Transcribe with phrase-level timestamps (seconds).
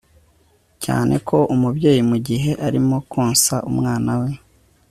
[0.83, 4.31] cyane ko umubyeyi mu gihe arimo konsa umwana we